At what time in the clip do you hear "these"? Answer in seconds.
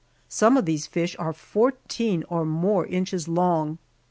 0.65-0.87